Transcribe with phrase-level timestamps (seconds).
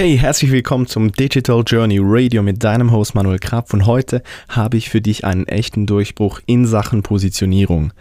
[0.00, 4.78] Hey, herzlich willkommen zum Digital Journey Radio mit deinem Host Manuel Krapf und heute habe
[4.78, 7.92] ich für dich einen echten Durchbruch in Sachen Positionierung.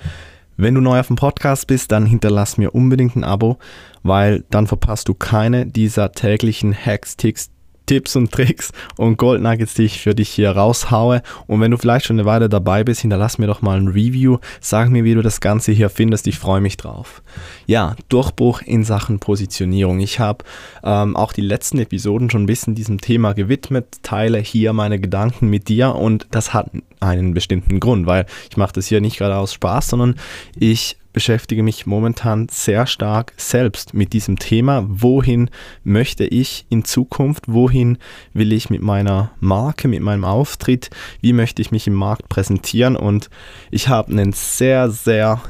[0.56, 3.58] Wenn du neu auf dem Podcast bist, dann hinterlass mir unbedingt ein Abo,
[4.02, 7.50] weil dann verpasst du keine dieser täglichen Hacks, Ticks,
[7.90, 11.24] Tipps und Tricks und Gold Nuggets, die ich für dich hier raushaue.
[11.48, 14.38] Und wenn du vielleicht schon eine Weile dabei bist, hinterlass mir doch mal ein Review.
[14.62, 16.28] Sag mir, wie du das Ganze hier findest.
[16.28, 17.24] Ich freue mich drauf.
[17.66, 20.02] Ja, Durchbruch in Sachen Positionierung.
[20.02, 20.46] Ich habe
[20.84, 25.48] ähm, auch die letzten Episoden schon ein bisschen diesem Thema gewidmet, teile hier meine Gedanken
[25.48, 26.70] mit dir und das hat
[27.00, 30.14] einen bestimmten Grund, weil ich mache das hier nicht gerade aus Spaß, sondern
[30.56, 34.86] ich beschäftige mich momentan sehr stark selbst mit diesem Thema.
[34.88, 35.50] Wohin
[35.84, 37.44] möchte ich in Zukunft?
[37.50, 37.98] Wohin
[38.32, 40.90] will ich mit meiner Marke, mit meinem Auftritt?
[41.20, 42.96] Wie möchte ich mich im Markt präsentieren?
[42.96, 43.30] Und
[43.70, 45.42] ich habe einen sehr, sehr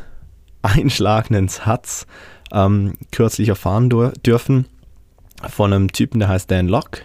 [0.64, 2.08] einschlagenden Satz
[2.52, 3.92] ähm, kürzlich erfahren
[4.26, 4.66] dürfen
[5.48, 7.04] von einem Typen, der heißt Dan Locke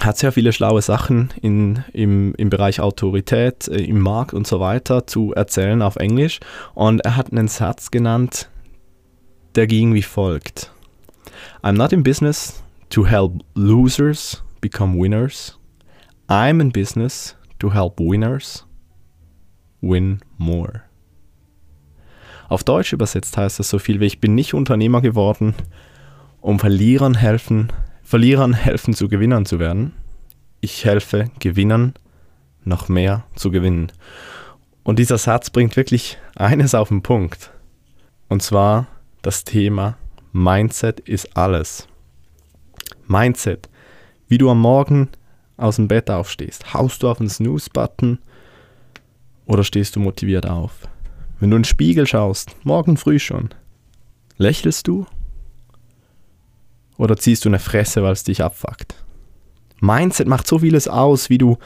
[0.00, 4.60] hat sehr viele schlaue Sachen in, im, im Bereich Autorität, äh, im Markt und so
[4.60, 6.40] weiter zu erzählen auf Englisch.
[6.74, 8.48] Und er hat einen Satz genannt,
[9.54, 10.72] der ging wie folgt.
[11.62, 15.58] I'm not in business to help losers become winners.
[16.28, 18.66] I'm in business to help winners
[19.80, 20.82] win more.
[22.48, 25.54] Auf Deutsch übersetzt heißt das so viel wie ich bin nicht Unternehmer geworden,
[26.40, 27.68] um Verlierern helfen
[28.10, 29.92] Verlierern helfen zu Gewinnern zu werden.
[30.60, 31.94] Ich helfe Gewinnern
[32.64, 33.92] noch mehr zu gewinnen.
[34.82, 37.52] Und dieser Satz bringt wirklich eines auf den Punkt.
[38.28, 38.88] Und zwar
[39.22, 39.96] das Thema
[40.32, 41.86] Mindset ist alles.
[43.06, 43.68] Mindset.
[44.26, 45.10] Wie du am Morgen
[45.56, 46.74] aus dem Bett aufstehst.
[46.74, 48.18] Haust du auf den Snooze-Button
[49.46, 50.88] oder stehst du motiviert auf?
[51.38, 53.50] Wenn du in den Spiegel schaust, morgen früh schon,
[54.36, 55.06] lächelst du
[57.00, 58.94] oder ziehst du eine Fresse, weil es dich abfuckt?
[59.80, 61.56] Mindset macht so vieles aus, wie du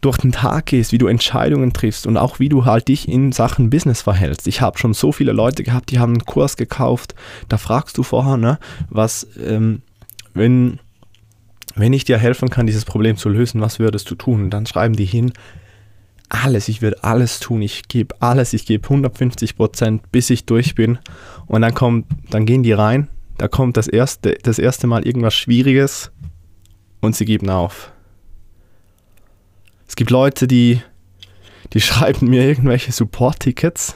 [0.00, 3.30] durch den Tag gehst, wie du Entscheidungen triffst und auch wie du halt dich in
[3.30, 4.48] Sachen Business verhältst.
[4.48, 7.14] Ich habe schon so viele Leute gehabt, die haben einen Kurs gekauft.
[7.48, 8.58] Da fragst du vorher, ne,
[8.90, 9.82] was, ähm,
[10.34, 10.80] wenn,
[11.76, 14.42] wenn ich dir helfen kann, dieses Problem zu lösen, was würdest du tun?
[14.42, 15.32] Und dann schreiben die hin,
[16.28, 20.74] alles, ich würde alles tun, ich gebe alles, ich gebe 150 Prozent, bis ich durch
[20.74, 20.98] bin.
[21.46, 25.34] Und dann kommt, dann gehen die rein da kommt das erste, das erste Mal irgendwas
[25.34, 26.10] Schwieriges
[27.00, 27.92] und sie geben auf.
[29.88, 30.80] Es gibt Leute, die,
[31.72, 33.94] die schreiben mir irgendwelche Support-Tickets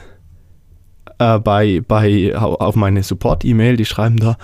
[1.19, 4.37] äh, bei, bei, auf meine Support-E-Mail, die schreiben da,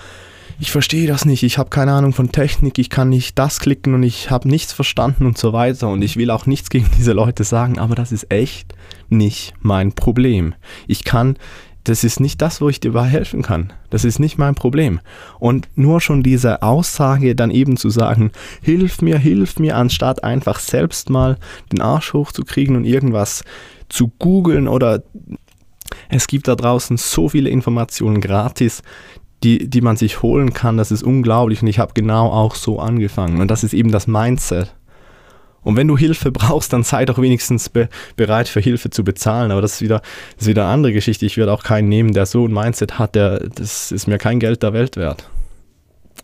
[0.60, 3.94] ich verstehe das nicht, ich habe keine Ahnung von Technik, ich kann nicht das klicken
[3.94, 7.12] und ich habe nichts verstanden und so weiter und ich will auch nichts gegen diese
[7.12, 8.74] Leute sagen, aber das ist echt
[9.08, 10.54] nicht mein Problem.
[10.86, 11.36] Ich kann
[11.84, 13.72] das ist nicht das, wo ich dir helfen kann.
[13.90, 15.00] Das ist nicht mein Problem.
[15.38, 20.58] Und nur schon diese Aussage dann eben zu sagen, hilf mir, hilf mir, anstatt einfach
[20.58, 21.36] selbst mal
[21.72, 23.44] den Arsch hochzukriegen und irgendwas
[23.90, 25.02] zu googeln oder
[26.08, 28.82] es gibt da draußen so viele Informationen gratis,
[29.42, 30.78] die, die man sich holen kann.
[30.78, 33.40] Das ist unglaublich und ich habe genau auch so angefangen.
[33.40, 34.74] Und das ist eben das Mindset.
[35.64, 39.50] Und wenn du Hilfe brauchst, dann sei doch wenigstens be bereit für Hilfe zu bezahlen.
[39.50, 40.02] Aber das ist wieder,
[40.36, 41.26] das ist wieder eine andere Geschichte.
[41.26, 44.38] Ich würde auch keinen nehmen, der so ein Mindset hat, der, das ist mir kein
[44.38, 45.28] Geld der Welt wert.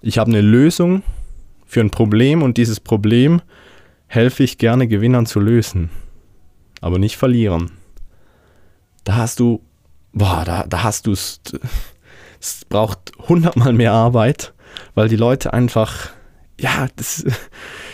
[0.03, 1.03] Ich habe eine Lösung
[1.67, 3.43] für ein Problem und dieses Problem
[4.07, 5.91] helfe ich gerne Gewinnern zu lösen.
[6.81, 7.73] Aber nicht verlieren.
[9.05, 9.63] Da hast du,
[10.13, 11.41] boah, da, da hast du es.
[12.43, 14.55] Es braucht hundertmal mehr Arbeit,
[14.95, 16.09] weil die Leute einfach,
[16.59, 17.27] ja, das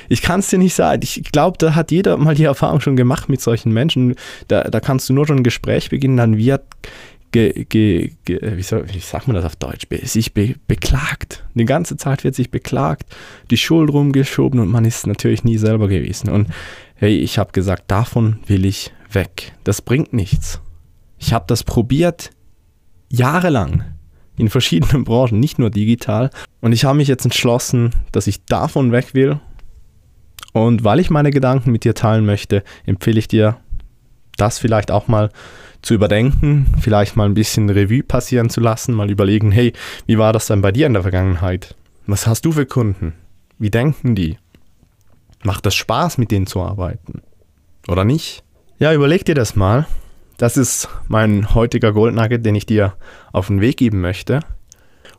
[0.08, 1.00] ich kann es dir nicht sagen.
[1.02, 4.14] Ich glaube, da hat jeder mal die Erfahrung schon gemacht mit solchen Menschen.
[4.48, 6.62] Da, da kannst du nur schon ein Gespräch beginnen, dann wird
[7.32, 11.44] ge, ge, ge, wie, soll, wie sagt man das auf Deutsch, sich be, beklagt.
[11.54, 13.14] Die ganze Zeit wird sich beklagt,
[13.50, 16.30] die Schuld rumgeschoben und man ist natürlich nie selber gewesen.
[16.30, 16.48] Und
[16.94, 19.52] hey, ich habe gesagt, davon will ich weg.
[19.64, 20.60] Das bringt nichts.
[21.18, 22.30] Ich habe das probiert
[23.08, 23.84] jahrelang
[24.38, 26.30] in verschiedenen Branchen, nicht nur digital.
[26.60, 29.40] Und ich habe mich jetzt entschlossen, dass ich davon weg will
[30.56, 33.58] und weil ich meine Gedanken mit dir teilen möchte, empfehle ich dir,
[34.38, 35.28] das vielleicht auch mal
[35.82, 39.74] zu überdenken, vielleicht mal ein bisschen Revue passieren zu lassen, mal überlegen, hey,
[40.06, 41.74] wie war das denn bei dir in der Vergangenheit?
[42.06, 43.12] Was hast du für Kunden?
[43.58, 44.38] Wie denken die?
[45.42, 47.20] Macht das Spaß, mit denen zu arbeiten?
[47.86, 48.42] Oder nicht?
[48.78, 49.86] Ja, überleg dir das mal.
[50.38, 52.94] Das ist mein heutiger Goldnugget, den ich dir
[53.30, 54.40] auf den Weg geben möchte.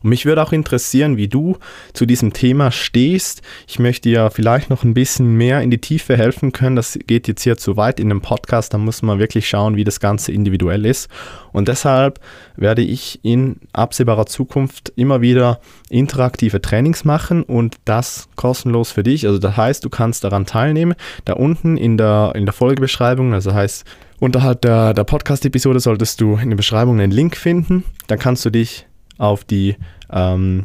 [0.02, 1.56] Und mich würde auch interessieren, wie du
[1.92, 3.42] zu diesem Thema stehst.
[3.66, 6.76] Ich möchte dir vielleicht noch ein bisschen mehr in die Tiefe helfen können.
[6.76, 8.74] Das geht jetzt hier zu weit in dem Podcast.
[8.74, 11.08] Da muss man wirklich schauen, wie das Ganze individuell ist.
[11.52, 12.20] Und deshalb
[12.56, 19.26] werde ich in absehbarer Zukunft immer wieder interaktive Trainings machen und das kostenlos für dich.
[19.26, 20.94] Also das heißt, du kannst daran teilnehmen.
[21.24, 23.84] Da unten in der, in der Folgebeschreibung, also heißt
[24.20, 27.84] Unterhalb der, der Podcast-Episode solltest du in der Beschreibung einen Link finden.
[28.08, 28.87] Dann kannst du dich
[29.18, 29.76] auf die
[30.10, 30.64] ähm,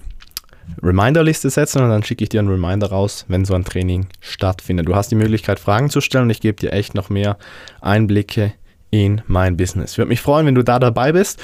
[0.81, 4.87] Reminder-Liste setzen und dann schicke ich dir einen Reminder raus, wenn so ein Training stattfindet.
[4.87, 7.37] Du hast die Möglichkeit, Fragen zu stellen und ich gebe dir echt noch mehr
[7.81, 8.53] Einblicke
[8.89, 9.97] in mein Business.
[9.97, 11.41] Würde mich freuen, wenn du da dabei bist.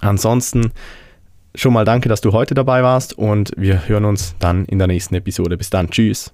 [0.00, 0.72] Ansonsten
[1.54, 4.88] schon mal danke, dass du heute dabei warst und wir hören uns dann in der
[4.88, 5.56] nächsten Episode.
[5.56, 5.90] Bis dann.
[5.90, 6.28] Tschüss.